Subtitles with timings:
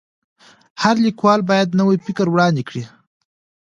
[0.81, 2.83] هر لیکوال باید نوی فکر وړاندي کړي.